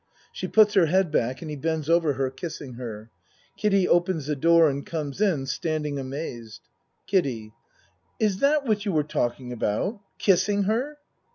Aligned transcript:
(She 0.33 0.47
puts 0.47 0.73
her 0.73 0.87
head 0.87 1.11
back 1.11 1.43
and 1.43 1.51
he 1.51 1.55
bends 1.55 1.87
over 1.87 2.13
her 2.13 2.31
kissing 2.31 2.73
her. 2.73 3.11
Kiddie 3.55 3.87
opens 3.87 4.25
the 4.25 4.35
door 4.35 4.67
and 4.67 4.83
comes 4.83 5.21
in, 5.21 5.45
standing 5.45 5.99
amazed.} 5.99 6.61
KIDDIE 7.05 7.53
Is 8.19 8.39
that 8.39 8.65
what 8.65 8.83
you 8.83 8.93
were 8.93 9.03
talking 9.03 9.53
about 9.53 9.99
kissing 10.17 10.63
her? 10.63 10.97